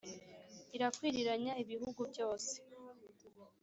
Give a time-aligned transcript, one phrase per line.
[0.75, 2.51] Irakwiriranya ibihugu byose